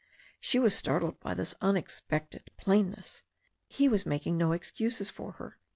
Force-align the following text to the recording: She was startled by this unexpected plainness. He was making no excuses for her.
She 0.39 0.57
was 0.57 0.73
startled 0.73 1.19
by 1.19 1.35
this 1.35 1.53
unexpected 1.61 2.49
plainness. 2.57 3.21
He 3.67 3.87
was 3.87 4.03
making 4.03 4.35
no 4.35 4.51
excuses 4.51 5.11
for 5.11 5.33
her. 5.33 5.59